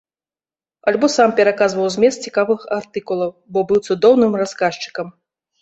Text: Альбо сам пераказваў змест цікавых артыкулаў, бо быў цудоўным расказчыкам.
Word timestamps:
Альбо 0.91 1.09
сам 1.15 1.33
пераказваў 1.39 1.91
змест 1.95 2.25
цікавых 2.29 2.65
артыкулаў, 2.79 3.29
бо 3.55 3.59
быў 3.73 3.79
цудоўным 3.87 4.31
расказчыкам. 4.45 5.07